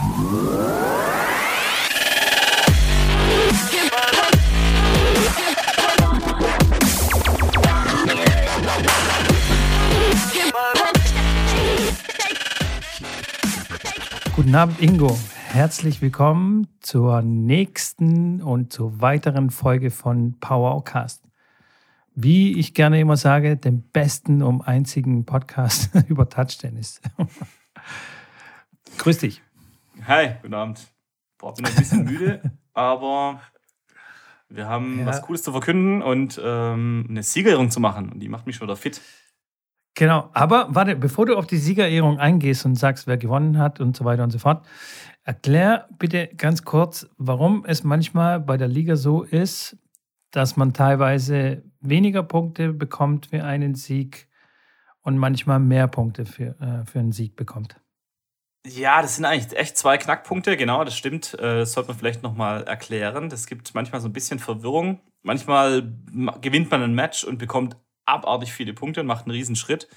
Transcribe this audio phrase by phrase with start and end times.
[0.00, 0.16] Guten
[14.54, 15.18] Abend, Ingo.
[15.48, 21.22] Herzlich willkommen zur nächsten und zur weiteren Folge von Powercast.
[22.14, 27.02] Wie ich gerne immer sage, dem besten und einzigen Podcast über Touchtennis.
[28.96, 29.42] Grüß dich.
[30.06, 30.88] Hi, guten Abend.
[31.38, 32.40] Boah, bin ein bisschen müde,
[32.72, 33.40] aber
[34.48, 35.06] wir haben ja.
[35.06, 38.10] was Cooles zu verkünden und ähm, eine Siegerehrung zu machen.
[38.10, 39.00] Und die macht mich schon wieder fit.
[39.94, 43.96] Genau, aber warte, bevor du auf die Siegerehrung eingehst und sagst, wer gewonnen hat und
[43.96, 44.66] so weiter und so fort,
[45.24, 49.76] erklär bitte ganz kurz, warum es manchmal bei der Liga so ist,
[50.30, 54.28] dass man teilweise weniger Punkte bekommt für einen Sieg
[55.02, 57.76] und manchmal mehr Punkte für, äh, für einen Sieg bekommt.
[58.66, 61.34] Ja, das sind eigentlich echt zwei Knackpunkte, genau, das stimmt.
[61.34, 63.30] Äh, das sollte man vielleicht nochmal erklären.
[63.30, 65.00] Das gibt manchmal so ein bisschen Verwirrung.
[65.22, 65.92] Manchmal
[66.40, 69.88] gewinnt man ein Match und bekommt abartig viele Punkte und macht einen riesen Schritt.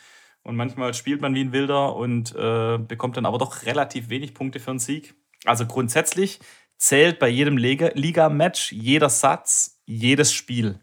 [0.44, 4.34] Und manchmal spielt man wie ein Wilder und äh, bekommt dann aber doch relativ wenig
[4.34, 5.16] Punkte für einen Sieg.
[5.46, 6.40] Also grundsätzlich
[6.78, 10.80] zählt bei jedem Liga-Match jeder Satz, jedes Spiel.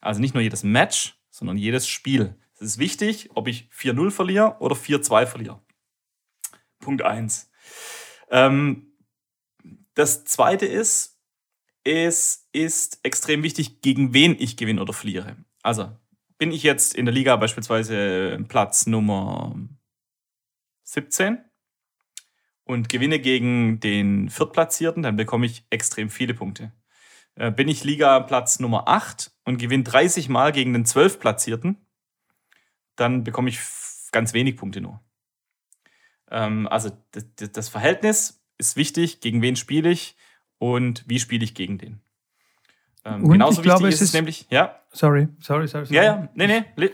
[0.00, 2.36] Also nicht nur jedes Match, sondern jedes Spiel.
[2.54, 5.60] Es ist wichtig, ob ich 4-0 verliere oder 4-2 verliere.
[6.82, 7.50] Punkt 1.
[8.30, 8.92] Ähm,
[9.94, 11.18] das zweite ist,
[11.84, 15.36] es ist extrem wichtig, gegen wen ich gewinne oder verliere.
[15.62, 15.90] Also
[16.38, 19.54] bin ich jetzt in der Liga beispielsweise Platz Nummer
[20.82, 21.38] 17
[22.64, 26.72] und gewinne gegen den Viertplatzierten, dann bekomme ich extrem viele Punkte.
[27.34, 31.86] Äh, bin ich Liga Platz Nummer 8 und gewinne 30 Mal gegen den Zwölfplatzierten,
[32.96, 33.60] dann bekomme ich
[34.12, 35.00] ganz wenig Punkte nur.
[36.32, 36.90] Ähm, also
[37.36, 40.16] das Verhältnis ist wichtig, gegen wen spiele ich
[40.58, 42.00] und wie spiele ich gegen den.
[43.04, 44.80] Ähm, genauso wichtig glaube, ist es nämlich, ja.
[44.92, 45.86] Sorry, sorry, sorry.
[45.86, 45.96] sorry.
[45.96, 46.90] Ja, ja, nee, nee.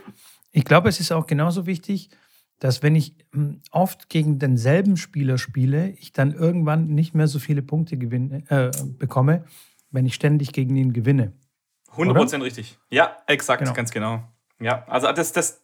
[0.50, 2.10] Ich glaube, es ist auch genauso wichtig,
[2.58, 7.38] dass wenn ich hm, oft gegen denselben Spieler spiele, ich dann irgendwann nicht mehr so
[7.38, 9.44] viele Punkte gewinne, äh, bekomme,
[9.90, 11.32] wenn ich ständig gegen ihn gewinne.
[11.92, 12.44] 100% Oder?
[12.44, 12.78] richtig.
[12.90, 13.72] Ja, exakt, genau.
[13.72, 14.24] ganz genau.
[14.60, 15.62] Ja, also das, das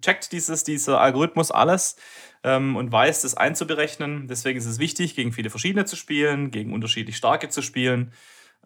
[0.00, 1.96] checkt dieses, dieser Algorithmus alles
[2.44, 4.28] ähm, und weiß, das einzuberechnen.
[4.28, 8.12] Deswegen ist es wichtig, gegen viele verschiedene zu spielen, gegen unterschiedlich starke zu spielen.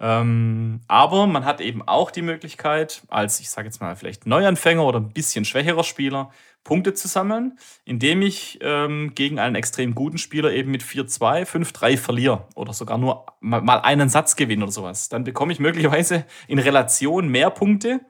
[0.03, 4.85] Ähm, aber man hat eben auch die Möglichkeit, als ich sage jetzt mal vielleicht Neuanfänger
[4.85, 6.31] oder ein bisschen schwächerer Spieler,
[6.65, 11.97] Punkte zu sammeln, indem ich ähm, gegen einen extrem guten Spieler eben mit 4-2, 5-3
[11.99, 15.09] verliere oder sogar nur mal, mal einen Satz gewinne oder sowas.
[15.11, 18.01] Dann bekomme ich möglicherweise in Relation mehr Punkte,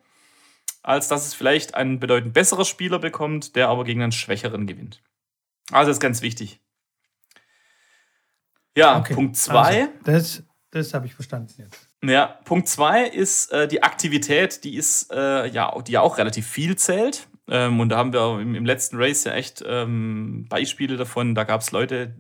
[0.82, 5.02] als dass es vielleicht ein bedeutend besserer Spieler bekommt, der aber gegen einen schwächeren gewinnt.
[5.70, 6.60] Also das ist ganz wichtig.
[8.76, 9.14] Ja, okay.
[9.14, 9.88] Punkt 2.
[10.04, 11.88] Also, das habe ich verstanden jetzt.
[12.02, 16.46] Ja, Punkt zwei ist äh, die Aktivität, die ist äh, ja, die ja auch relativ
[16.46, 17.28] viel zählt.
[17.48, 21.34] Ähm, und da haben wir im, im letzten Race ja echt ähm, Beispiele davon.
[21.34, 22.14] Da gab es Leute,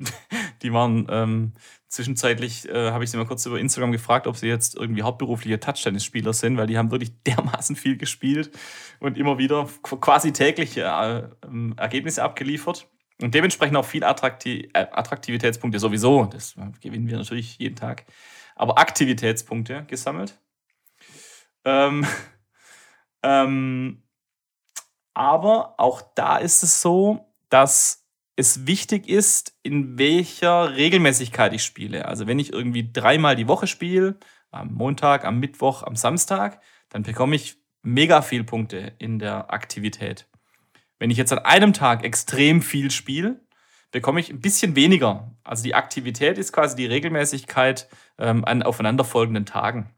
[0.62, 1.52] die waren ähm,
[1.88, 5.58] zwischenzeitlich, äh, habe ich sie mal kurz über Instagram gefragt, ob sie jetzt irgendwie hauptberufliche
[5.60, 8.50] Touch-Tennis-Spieler sind, weil die haben wirklich dermaßen viel gespielt
[9.00, 12.88] und immer wieder quasi täglich äh, ähm, Ergebnisse abgeliefert.
[13.22, 16.24] Und dementsprechend auch viel Attraktiv äh, Attraktivitätspunkte sowieso.
[16.24, 18.06] Das gewinnen wir natürlich jeden Tag
[18.60, 20.38] aber Aktivitätspunkte gesammelt.
[21.64, 22.06] Ähm,
[23.22, 24.02] ähm,
[25.14, 27.99] aber auch da ist es so, dass
[28.40, 32.06] es wichtig ist, in welcher Regelmäßigkeit ich spiele.
[32.06, 34.18] Also wenn ich irgendwie dreimal die Woche spiele,
[34.50, 40.26] am Montag, am Mittwoch, am Samstag, dann bekomme ich mega viel Punkte in der Aktivität.
[40.98, 43.40] Wenn ich jetzt an einem Tag extrem viel spiele,
[43.90, 45.36] bekomme ich ein bisschen weniger.
[45.44, 49.94] Also die Aktivität ist quasi die Regelmäßigkeit ähm, an aufeinanderfolgenden Tagen.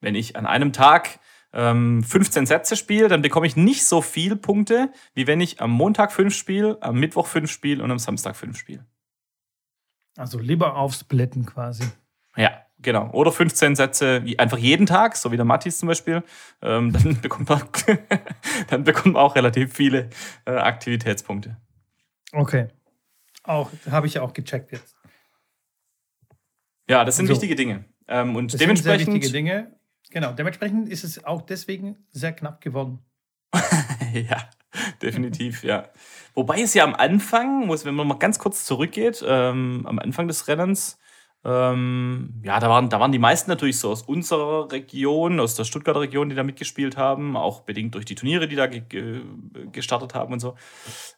[0.00, 1.20] Wenn ich an einem Tag
[1.52, 5.70] ähm, 15 Sätze spiele, dann bekomme ich nicht so viel Punkte, wie wenn ich am
[5.70, 8.86] Montag 5 spiele, am Mittwoch 5 spiele und am Samstag 5 spiele.
[10.16, 11.84] Also lieber aufsplitten quasi.
[12.36, 13.10] Ja, genau.
[13.12, 16.22] Oder 15 Sätze wie einfach jeden Tag, so wie der Mattis zum Beispiel.
[16.62, 17.62] Ähm, dann, bekommt man,
[18.68, 20.10] dann bekommt man auch relativ viele
[20.44, 21.56] äh, Aktivitätspunkte.
[22.32, 22.68] Okay.
[23.42, 24.94] Auch, habe ich auch gecheckt jetzt.
[26.88, 27.32] Ja, das sind so.
[27.32, 27.84] wichtige Dinge.
[28.08, 29.12] Ähm, und das dementsprechend.
[29.12, 29.79] Sind sehr wichtige Dinge.
[30.10, 32.98] Genau, dementsprechend ist es auch deswegen sehr knapp geworden.
[34.12, 34.48] ja,
[35.02, 35.88] definitiv, ja.
[36.34, 40.48] Wobei es ja am Anfang, wenn man mal ganz kurz zurückgeht, ähm, am Anfang des
[40.48, 40.98] Rennens,
[41.42, 45.64] ähm, ja, da waren, da waren die meisten natürlich so aus unserer Region, aus der
[45.64, 49.22] Stuttgarter Region, die da mitgespielt haben, auch bedingt durch die Turniere, die da ge
[49.72, 50.56] gestartet haben und so,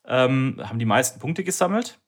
[0.06, 1.99] ähm, haben die meisten Punkte gesammelt.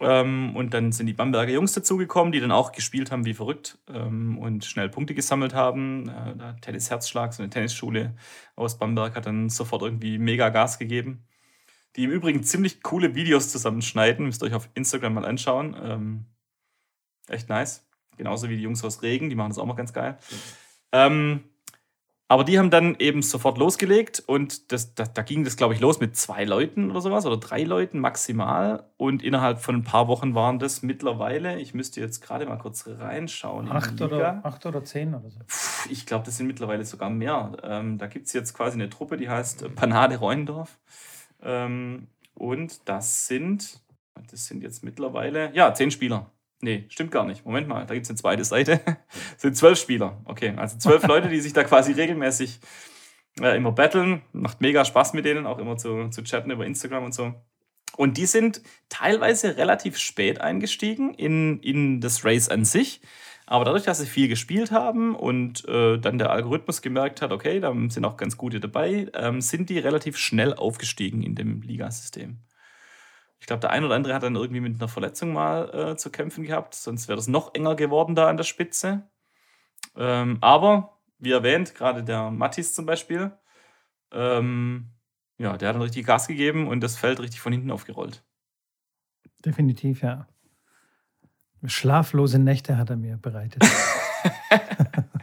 [0.00, 3.78] Ähm, und dann sind die Bamberger Jungs dazugekommen, die dann auch gespielt haben wie verrückt
[3.88, 6.08] ähm, und schnell Punkte gesammelt haben.
[6.08, 8.16] Äh, Tennis Herzschlag, so eine Tennisschule
[8.56, 11.24] aus Bamberg, hat dann sofort irgendwie mega Gas gegeben.
[11.96, 15.76] Die im Übrigen ziemlich coole Videos zusammenschneiden, müsst ihr euch auf Instagram mal anschauen.
[15.80, 16.24] Ähm,
[17.28, 17.86] echt nice.
[18.16, 20.18] Genauso wie die Jungs aus Regen, die machen das auch mal ganz geil.
[20.90, 21.44] Ähm,
[22.26, 25.80] aber die haben dann eben sofort losgelegt und das, das da ging das, glaube ich,
[25.80, 28.88] los mit zwei Leuten oder sowas oder drei Leuten maximal.
[28.96, 32.86] Und innerhalb von ein paar Wochen waren das mittlerweile, ich müsste jetzt gerade mal kurz
[32.86, 33.70] reinschauen.
[33.70, 35.38] Acht oder, acht oder zehn oder so.
[35.40, 37.56] Puh, ich glaube, das sind mittlerweile sogar mehr.
[37.62, 40.78] Ähm, da gibt es jetzt quasi eine Truppe, die heißt Panade Reundorf.
[41.42, 43.80] Ähm, und das sind,
[44.30, 46.30] das sind jetzt mittlerweile, ja, zehn Spieler.
[46.64, 47.44] Nee, stimmt gar nicht.
[47.44, 48.80] Moment mal, da gibt es eine zweite Seite.
[49.36, 50.22] Es sind zwölf Spieler.
[50.24, 52.58] Okay, also zwölf Leute, die sich da quasi regelmäßig
[53.38, 54.22] äh, immer battlen.
[54.32, 57.34] Macht mega Spaß mit denen, auch immer zu, zu chatten über Instagram und so.
[57.98, 63.02] Und die sind teilweise relativ spät eingestiegen in, in das Race an sich.
[63.44, 67.60] Aber dadurch, dass sie viel gespielt haben und äh, dann der Algorithmus gemerkt hat, okay,
[67.60, 72.38] da sind auch ganz gute dabei, ähm, sind die relativ schnell aufgestiegen in dem Ligasystem.
[73.40, 76.10] Ich glaube, der ein oder andere hat dann irgendwie mit einer Verletzung mal äh, zu
[76.10, 79.08] kämpfen gehabt, sonst wäre das noch enger geworden da an der Spitze.
[79.96, 83.32] Ähm, aber, wie erwähnt, gerade der Mattis zum Beispiel,
[84.12, 84.90] ähm,
[85.38, 88.24] ja, der hat dann richtig Gas gegeben und das Feld richtig von hinten aufgerollt.
[89.44, 90.26] Definitiv, ja.
[91.64, 93.62] Schlaflose Nächte hat er mir bereitet.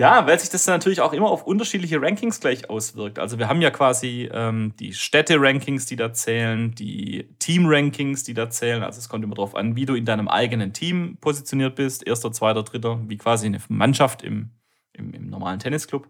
[0.00, 3.18] Ja, weil sich das dann natürlich auch immer auf unterschiedliche Rankings gleich auswirkt.
[3.18, 8.48] Also wir haben ja quasi ähm, die Städte-Rankings, die da zählen, die Team-Rankings, die da
[8.48, 8.82] zählen.
[8.82, 12.06] Also es kommt immer darauf an, wie du in deinem eigenen Team positioniert bist.
[12.06, 14.52] Erster, zweiter, dritter, wie quasi eine Mannschaft im,
[14.94, 16.08] im, im normalen Tennisclub.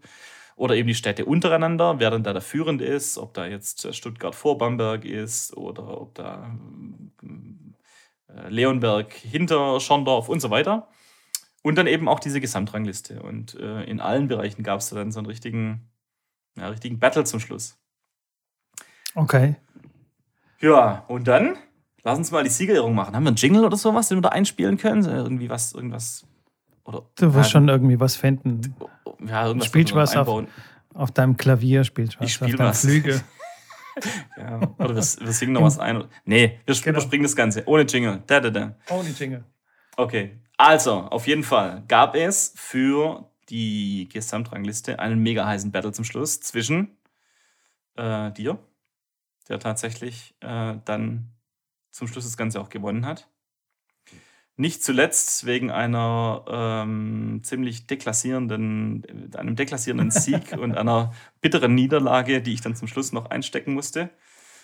[0.55, 4.37] Oder eben die Städte untereinander, wer dann da der Führende ist, ob da jetzt Stuttgart
[4.37, 6.57] vor Bamberg ist oder ob da
[8.29, 10.87] äh, Leonberg hinter Schorndorf und so weiter.
[11.63, 13.23] Und dann eben auch diese Gesamtrangliste.
[13.23, 15.91] Und äh, in allen Bereichen gab es dann so einen richtigen,
[16.57, 17.79] ja, richtigen Battle zum Schluss.
[19.15, 19.57] Okay.
[20.61, 21.57] Ja, und dann
[22.03, 23.15] lass uns mal die Siegerehrung machen.
[23.15, 25.05] Haben wir einen Jingle oder sowas, den wir da einspielen können?
[25.05, 26.27] Irgendwie was, irgendwas.
[26.85, 28.75] Oder, du wirst ja, schon irgendwie was finden.
[29.27, 30.47] Ja, irgendwas spielst was auf,
[30.95, 32.81] auf, deinem Klavier, spielst was ich spiel auf deinem was.
[32.81, 33.21] Flügel.
[34.37, 36.05] ja, oder wir, wir singen noch was ein.
[36.25, 36.91] Nee, wir genau.
[36.91, 37.67] überspringen das Ganze.
[37.67, 38.23] Ohne Jingle.
[38.27, 38.77] Da, da, da.
[38.91, 39.45] Ohne Jingle.
[39.97, 40.39] Okay.
[40.63, 46.43] Also, auf jeden Fall gab es für die Gesamtrangliste einen mega heißen Battle zum Schluss
[46.43, 46.99] zwischen
[47.97, 48.59] äh, dir,
[49.49, 51.31] der tatsächlich äh, dann
[51.91, 53.27] zum Schluss das Ganze auch gewonnen hat.
[54.57, 62.53] Nicht zuletzt wegen einer ähm, ziemlich deklassierenden, einem deklassierenden Sieg und einer bitteren Niederlage, die
[62.53, 64.11] ich dann zum Schluss noch einstecken musste.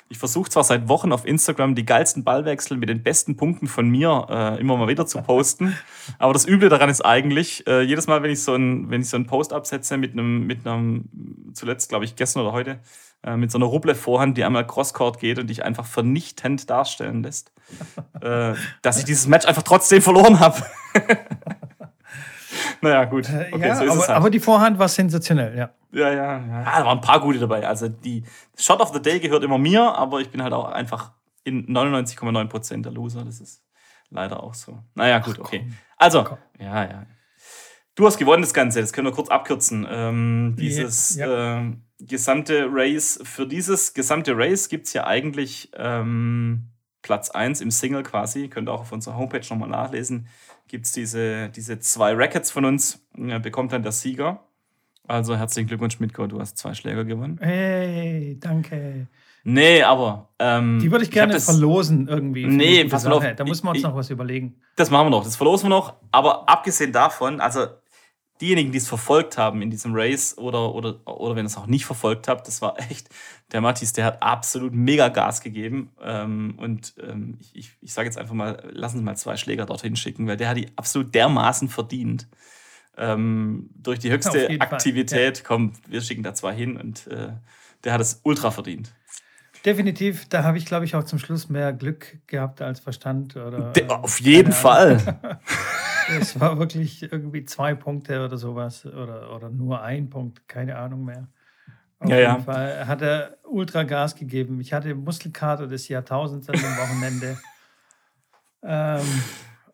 [0.08, 3.88] Ich versuche zwar seit Wochen auf Instagram die geilsten Ballwechsel mit den besten Punkten von
[3.88, 5.76] mir äh, immer mal wieder zu posten.
[6.18, 9.08] Aber das Üble daran ist eigentlich, äh, jedes Mal, wenn ich so einen, wenn ich
[9.08, 11.08] so einen Post absetze mit einem, mit einem,
[11.54, 12.78] zuletzt glaube ich gestern oder heute,
[13.24, 17.52] äh, mit so einer Ruble-Vorhand, die einmal Crosscourt geht und dich einfach vernichtend darstellen lässt,
[18.20, 20.62] äh, dass ich dieses Match einfach trotzdem verloren habe.
[22.80, 23.28] naja, gut.
[23.28, 24.10] Äh, okay, ja, so aber, halt.
[24.10, 25.70] aber die Vorhand war sensationell, ja.
[25.92, 26.62] Ja, ja, ja.
[26.66, 27.66] Ah, da waren ein paar gute dabei.
[27.66, 28.24] Also die
[28.58, 31.12] Shot of the Day gehört immer mir, aber ich bin halt auch einfach
[31.44, 33.24] in 99,9% der Loser.
[33.24, 33.62] Das ist
[34.10, 34.78] leider auch so.
[34.94, 35.70] Naja, gut, okay.
[35.96, 36.38] Also, komm.
[36.58, 37.06] ja, ja.
[37.94, 39.86] Du hast gewonnen das Ganze, das können wir kurz abkürzen.
[39.88, 41.60] Ähm, dieses ja.
[41.60, 47.70] äh, gesamte Race, für dieses gesamte Race gibt es ja eigentlich ähm, Platz 1 im
[47.70, 48.48] Single quasi.
[48.48, 50.28] Könnt ihr auch auf unserer Homepage nochmal nachlesen.
[50.68, 54.46] Gibt es diese, diese zwei Rackets von uns, ja, bekommt dann der Sieger.
[55.08, 57.38] Also herzlichen Glückwunsch, Mitko, du hast zwei Schläger gewonnen.
[57.40, 59.06] Hey, danke.
[59.44, 60.30] Nee, aber.
[60.40, 62.46] Ähm, die würde ich gerne ich verlosen irgendwie.
[62.46, 63.24] Nee, pass mal auf.
[63.36, 64.56] Da muss man uns ich, noch was überlegen.
[64.74, 65.94] Das machen wir noch, das verlosen wir noch.
[66.10, 67.66] Aber abgesehen davon, also
[68.40, 71.68] diejenigen, die es verfolgt haben in diesem Race oder, oder, oder wenn ihr es auch
[71.68, 73.08] nicht verfolgt habt, das war echt,
[73.52, 75.90] der Matthias, der hat absolut mega Gas gegeben.
[76.02, 79.64] Ähm, und ähm, ich, ich, ich sage jetzt einfach mal, lassen Sie mal zwei Schläger
[79.64, 82.26] dorthin schicken, weil der hat die absolut dermaßen verdient
[82.96, 85.44] ähm, durch die höchste Aktivität, ja.
[85.46, 87.28] komm, wir schicken da zwei hin und äh,
[87.84, 88.92] der hat es ultra verdient.
[89.64, 93.34] Definitiv, da habe ich, glaube ich, auch zum Schluss mehr Glück gehabt als Verstand.
[93.36, 95.18] Oder, De auf jeden Fall.
[96.20, 101.04] es war wirklich irgendwie zwei Punkte oder sowas oder, oder nur ein Punkt, keine Ahnung
[101.04, 101.26] mehr.
[101.98, 102.40] Auf ja, jeden ja.
[102.40, 104.60] Fall hat er ultra Gas gegeben.
[104.60, 107.38] Ich hatte Muskelkater des Jahrtausends an dem Wochenende.
[108.62, 109.22] ähm,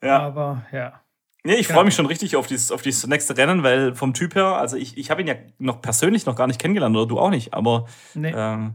[0.03, 0.21] ja.
[0.21, 1.02] Aber ja.
[1.45, 1.85] Nee, ich freue genau.
[1.87, 4.97] mich schon richtig auf dieses, auf dieses nächste Rennen, weil vom Typ her, also ich,
[4.97, 7.87] ich habe ihn ja noch persönlich noch gar nicht kennengelernt oder du auch nicht, aber
[8.15, 8.33] nee.
[8.35, 8.75] ähm,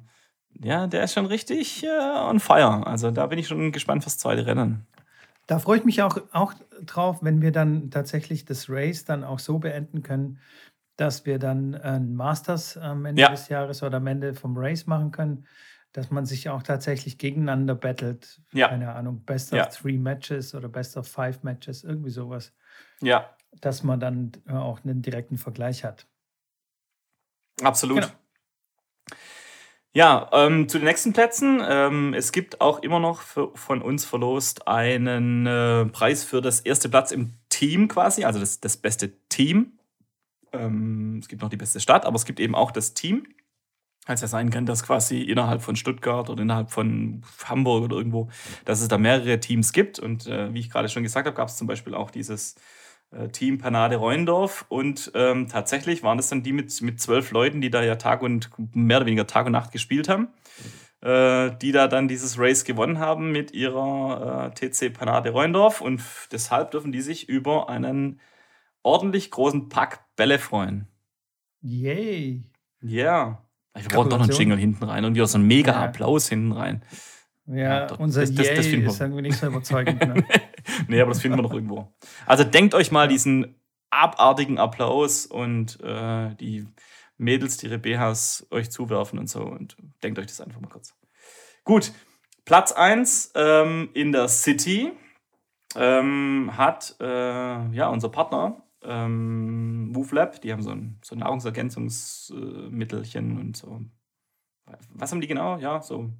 [0.62, 2.86] ja, der ist schon richtig äh, on fire.
[2.86, 4.86] Also da bin ich schon gespannt fürs zweite Rennen.
[5.46, 6.54] Da freue ich mich auch, auch
[6.86, 10.40] drauf, wenn wir dann tatsächlich das Race dann auch so beenden können,
[10.98, 13.30] dass wir dann ein Masters am Ende ja.
[13.30, 15.46] des Jahres oder am Ende vom Race machen können,
[15.98, 18.40] dass man sich auch tatsächlich gegeneinander battelt.
[18.52, 18.68] Ja.
[18.68, 19.66] Keine Ahnung, Best of ja.
[19.66, 22.54] Three Matches oder Best of Five Matches, irgendwie sowas.
[23.02, 23.36] Ja.
[23.62, 26.06] Dass man dann äh, auch einen direkten Vergleich hat.
[27.64, 28.02] Absolut.
[28.02, 28.14] Genau.
[29.92, 31.64] Ja, ähm, zu den nächsten Plätzen.
[31.68, 36.60] Ähm, es gibt auch immer noch für, von uns verlost einen äh, Preis für das
[36.60, 39.80] erste Platz im Team quasi, also das, das beste Team.
[40.52, 43.26] Ähm, es gibt noch die beste Stadt, aber es gibt eben auch das Team.
[44.08, 48.30] Als ja sein kann, dass quasi innerhalb von Stuttgart oder innerhalb von Hamburg oder irgendwo,
[48.64, 50.00] dass es da mehrere Teams gibt.
[50.00, 52.56] Und äh, wie ich gerade schon gesagt habe, gab es zum Beispiel auch dieses
[53.12, 54.66] äh, Team Panade Reundorf.
[54.70, 58.22] Und ähm, tatsächlich waren das dann die mit, mit zwölf Leuten, die da ja Tag
[58.22, 60.30] und mehr oder weniger Tag und Nacht gespielt haben,
[61.02, 65.82] äh, die da dann dieses Race gewonnen haben mit ihrer äh, TC Panade Reundorf.
[65.82, 68.20] Und deshalb dürfen die sich über einen
[68.84, 70.88] ordentlich großen Pack Bälle freuen.
[71.62, 72.44] Yay.
[72.82, 73.26] Ja.
[73.26, 73.47] Yeah.
[73.80, 76.52] Ich brauche doch noch einen Jingle hinten rein und wieder so einen mega Applaus hinten
[76.52, 76.84] rein.
[77.48, 80.02] Ja, ja unser das, das, das ist irgendwie nicht so überzeugend.
[80.02, 80.26] Ne?
[80.88, 81.94] nee, aber das finden wir noch irgendwo.
[82.26, 83.56] Also denkt euch mal diesen
[83.90, 86.68] abartigen Applaus und äh, die
[87.18, 89.42] Mädels, die ihre BHs euch zuwerfen und so.
[89.42, 90.94] Und denkt euch das einfach mal kurz.
[91.64, 91.92] Gut,
[92.46, 94.92] Platz 1 ähm, in der City
[95.76, 100.42] ähm, hat äh, ja, unser Partner ähm, WooFlab.
[100.42, 103.82] Die haben so ein, so Nahrungsergänzungsmittelchen und so.
[104.94, 105.58] Was haben die genau?
[105.58, 106.12] Ja, so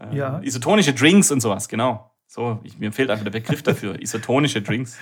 [0.00, 0.40] äh, ja.
[0.40, 2.12] isotonische Drinks und sowas, genau.
[2.26, 3.94] So, ich, mir fehlt einfach der Begriff dafür.
[4.02, 4.98] Isotonische Drinks.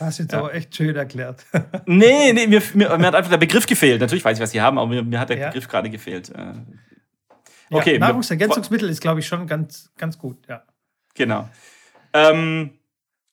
[0.00, 0.40] Hast du jetzt ja.
[0.40, 1.46] aber echt schön erklärt.
[1.86, 4.00] nee, nee, mir, mir, mir, hat einfach der Begriff gefehlt.
[4.00, 5.46] Natürlich weiß ich, was sie haben, aber mir, mir hat der ja.
[5.48, 6.30] Begriff gerade gefehlt.
[6.30, 6.54] Äh,
[7.70, 7.94] okay.
[7.94, 10.64] Ja, Nahrungsergänzungsmittel ist, glaube ich, schon ganz, ganz gut, ja.
[11.14, 11.48] Genau.
[12.12, 12.72] Ähm,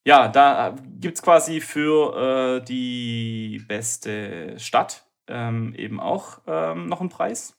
[0.06, 7.02] ja, da gibt es quasi für äh, die beste Stadt ähm, eben auch ähm, noch
[7.02, 7.58] einen Preis.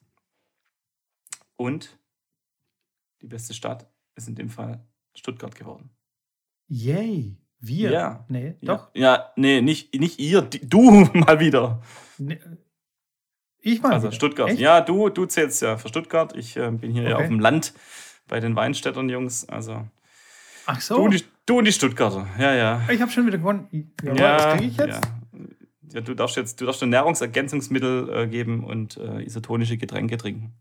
[1.56, 1.98] Und
[3.20, 4.84] die beste Stadt ist in dem Fall
[5.14, 5.90] Stuttgart geworden.
[6.68, 7.36] Yay!
[7.60, 7.92] Wir?
[7.92, 8.24] Ja.
[8.28, 8.74] Nee, ja.
[8.74, 8.90] doch.
[8.94, 11.80] Ja, nee, nicht, nicht ihr, die, du mal wieder.
[12.18, 12.40] Nee,
[13.60, 14.16] ich mal Also wieder.
[14.16, 14.50] Stuttgart.
[14.50, 14.58] Echt?
[14.58, 16.36] Ja, du, du zählst ja für Stuttgart.
[16.36, 17.10] Ich äh, bin hier okay.
[17.10, 17.72] ja auf dem Land
[18.26, 19.48] bei den Weinstädtern Jungs.
[19.48, 19.86] Also.
[20.72, 20.96] Ach so.
[20.96, 22.26] Du, die, du und die Stuttgarter.
[22.38, 22.82] Ja, ja.
[22.90, 23.90] Ich habe schon wieder gewonnen.
[24.02, 25.04] Ja, ja was kriege ich jetzt?
[25.04, 25.94] Ja.
[25.94, 26.00] ja.
[26.00, 30.52] du darfst jetzt du darfst Nahrungsergänzungsmittel äh, geben und äh, isotonische Getränke trinken.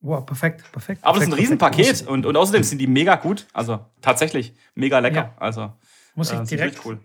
[0.00, 1.00] Wow, perfekt, perfekt.
[1.02, 3.46] Aber es ist ein Riesenpaket und, und außerdem sind die mega gut.
[3.52, 5.16] Also tatsächlich mega lecker.
[5.16, 5.34] Ja.
[5.38, 5.72] Also
[6.14, 7.00] muss ich äh, direkt cool.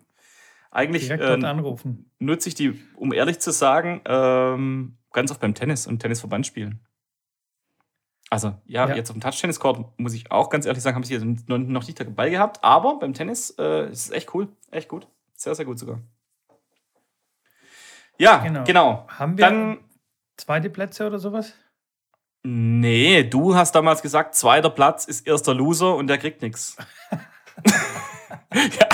[0.72, 2.10] Eigentlich direkt äh, anrufen.
[2.20, 6.80] nutze ich die, um ehrlich zu sagen, ähm, ganz oft beim Tennis und Tennisverband spielen.
[8.32, 8.96] Also, ja, ja.
[8.96, 12.00] jetzt auf dem Touch-Tennis-Court, muss ich auch ganz ehrlich sagen, habe ich hier noch nicht
[12.00, 12.64] dabei gehabt.
[12.64, 14.48] Aber beim Tennis äh, ist es echt cool.
[14.72, 15.06] Echt gut.
[15.36, 16.00] Sehr, sehr gut sogar.
[18.18, 18.64] Ja, genau.
[18.64, 19.06] genau.
[19.10, 19.80] Haben wir Dann,
[20.38, 21.54] zweite Plätze oder sowas?
[22.44, 26.78] Nee, du hast damals gesagt, zweiter Platz ist erster Loser und der kriegt nichts.
[28.54, 28.88] ja.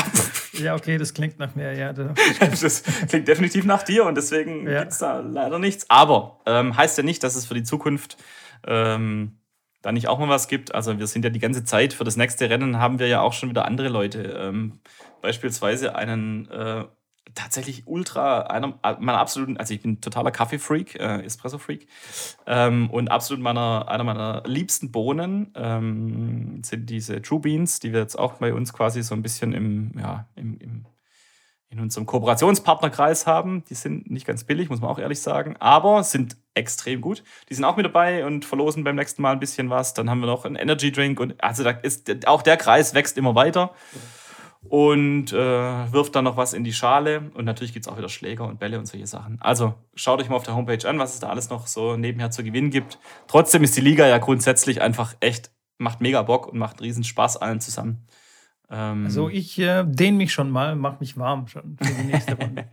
[0.54, 1.94] ja, okay, das klingt nach mir, ja.
[2.40, 4.80] Das klingt definitiv nach dir und deswegen ja.
[4.80, 5.88] gibt es da leider nichts.
[5.92, 8.18] Aber ähm, heißt ja nicht, dass es für die Zukunft
[8.66, 9.40] ähm,
[9.82, 10.74] da nicht auch mal was gibt.
[10.74, 13.34] Also wir sind ja die ganze Zeit, für das nächste Rennen haben wir ja auch
[13.34, 14.22] schon wieder andere Leute.
[14.40, 14.80] Ähm,
[15.22, 16.86] beispielsweise einen äh,
[17.36, 21.88] tatsächlich ultra, einer meiner absoluten, also ich bin totaler Kaffee-Freak, äh, Espresso-Freak.
[22.46, 28.00] Ähm, und absolut meiner, einer meiner liebsten Bohnen ähm, sind diese True Beans, die wir
[28.00, 30.86] jetzt auch bei uns quasi so ein bisschen im, ja, im, im
[31.70, 33.64] in unserem Kooperationspartnerkreis haben.
[33.66, 37.24] Die sind nicht ganz billig, muss man auch ehrlich sagen, aber sind extrem gut.
[37.50, 39.94] Die sind auch mit dabei und verlosen beim nächsten Mal ein bisschen was.
[39.94, 43.18] Dann haben wir noch einen Energy Drink und also da ist auch der Kreis wächst
[43.18, 43.74] immer weiter
[44.70, 47.32] und äh, wirft dann noch was in die Schale.
[47.34, 49.38] Und natürlich gibt es auch wieder Schläger und Bälle und solche Sachen.
[49.42, 52.32] Also schaut euch mal auf der Homepage an, was es da alles noch so nebenher
[52.32, 53.00] zu gewinnen gibt.
[53.28, 57.38] Trotzdem ist die Liga ja grundsätzlich einfach echt, macht mega Bock und macht riesen Spaß
[57.38, 58.08] allen zusammen.
[58.70, 62.36] Ähm, also ich äh, dehne mich schon mal, mach mich warm schon für die nächste
[62.36, 62.66] Runde.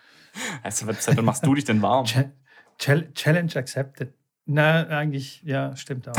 [0.62, 2.06] also, wann machst du dich denn warm?
[2.78, 4.14] Challenge accepted.
[4.46, 6.14] Na, eigentlich, ja, stimmt auch.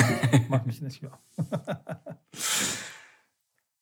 [0.49, 1.19] mach mich nicht warm.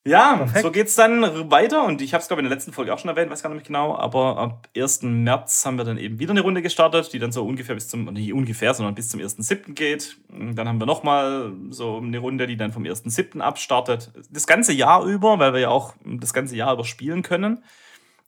[0.10, 0.62] Ja, Perfekt.
[0.64, 3.00] so geht's dann weiter und ich habe es glaube ich in der letzten Folge auch
[3.00, 5.04] schon erwähnt, weiß gar nicht genau, aber ab 1.
[5.04, 8.06] März haben wir dann eben wieder eine Runde gestartet, die dann so ungefähr bis zum,
[8.06, 9.74] nicht ungefähr, sondern bis zum 1.7.
[9.74, 10.18] geht.
[10.30, 13.40] Dann haben wir nochmal so eine Runde, die dann vom 1.7.
[13.40, 14.12] abstartet.
[14.32, 17.64] Das ganze Jahr über, weil wir ja auch das ganze Jahr über spielen können.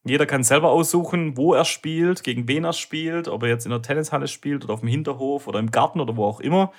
[0.03, 3.71] Jeder kann selber aussuchen, wo er spielt, gegen wen er spielt, ob er jetzt in
[3.71, 6.71] der Tennishalle spielt oder auf dem Hinterhof oder im Garten oder wo auch immer.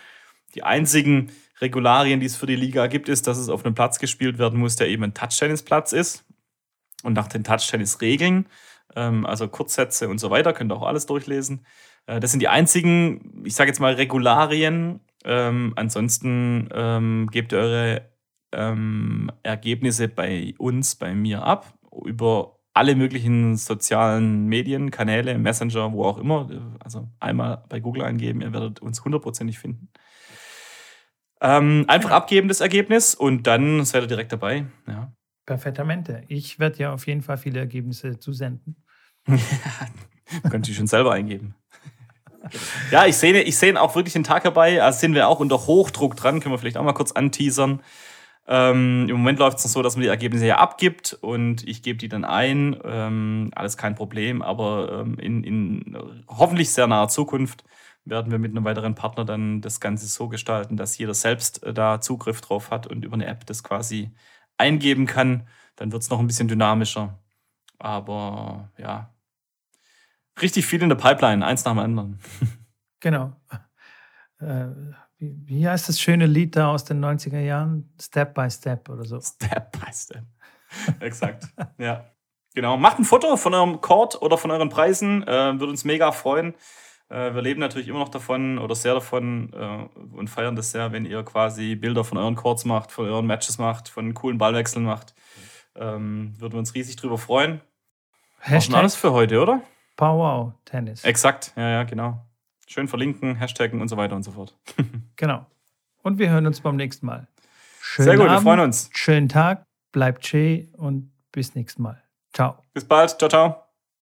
[0.54, 3.99] Die einzigen Regularien, die es für die Liga gibt, ist, dass es auf einem Platz
[3.99, 6.25] gespielt werden muss, der eben ein Touchtennisplatz ist.
[7.02, 8.47] Und nach den Touchtennis-Regeln,
[8.94, 11.64] ähm, also Kurzsätze und so weiter, könnt ihr auch alles durchlesen.
[12.06, 15.00] Äh, das sind die einzigen, ich sage jetzt mal, Regularien.
[15.25, 18.12] Ähm, ansonsten ähm, gebt ihr eure
[18.52, 26.04] ähm, Ergebnisse bei uns, bei mir ab, über alle möglichen sozialen Medien, Kanäle, Messenger, wo
[26.04, 26.49] auch immer.
[26.80, 29.88] Also einmal bei Google eingeben, ihr werdet uns hundertprozentig finden.
[31.44, 34.66] Ähm, einfach abgeben das Ergebnis und dann seid ihr direkt dabei.
[34.87, 35.12] Ja.
[35.44, 36.22] Perfektamente.
[36.28, 38.76] Ich werde ja auf jeden Fall viele Ergebnisse zusenden.
[40.50, 41.56] Könnt ihr schon selber eingeben.
[42.92, 44.80] ja, ich sehe ich seh auch wirklich den Tag herbei.
[44.80, 46.38] Also sind wir auch unter Hochdruck dran.
[46.38, 47.82] Können wir vielleicht auch mal kurz anteasern.
[48.46, 51.99] Ähm, Im Moment läuft es so, dass man die Ergebnisse ja abgibt und ich gebe
[51.99, 52.76] die dann ein.
[52.84, 57.64] Ähm, alles kein Problem, aber ähm, in, in hoffentlich sehr naher Zukunft
[58.04, 61.73] werden wir mit einem weiteren Partner dann das Ganze so gestalten, dass jeder selbst äh,
[61.73, 64.11] da Zugriff drauf hat und über eine App das quasi
[64.59, 65.47] eingeben kann.
[65.76, 67.18] Dann wird es noch ein bisschen dynamischer.
[67.78, 69.12] Aber ja,
[70.40, 72.18] richtig viel in der Pipeline, eins nach dem anderen.
[73.00, 73.32] Genau.
[74.38, 74.68] Äh,
[75.18, 77.92] wie, heißt das schöne Lied da aus den 90er Jahren?
[78.00, 79.21] Step by Step oder so.
[79.21, 80.25] Step by Step.
[81.00, 81.49] Exakt.
[81.78, 82.04] ja.
[82.54, 82.76] Genau.
[82.76, 85.26] Macht ein Foto von eurem Court oder von euren Preisen.
[85.26, 86.54] Äh, würde uns mega freuen.
[87.12, 90.92] Äh, wir leben natürlich immer noch davon oder sehr davon äh, und feiern das sehr,
[90.92, 94.85] wenn ihr quasi Bilder von euren Courts macht, von euren Matches macht, von coolen Ballwechseln
[94.85, 95.14] macht.
[95.75, 97.61] Ähm, würden wir uns riesig drüber freuen.
[98.38, 99.61] Hashtag alles für heute, oder?
[99.97, 101.04] Power Tennis.
[101.04, 102.25] Exakt, ja, ja, genau.
[102.66, 104.57] Schön verlinken, Hashtaggen und so weiter und so fort.
[105.16, 105.45] genau.
[106.02, 107.28] Und wir hören uns beim nächsten Mal.
[107.81, 108.90] Schönen Sehr gut, Abend, wir freuen uns.
[108.95, 112.02] Schönen Tag, bleibt schön und bis nächstes Mal.
[112.33, 112.57] Ciao.
[112.73, 113.11] Bis bald.
[113.19, 113.72] Ciao, ciao.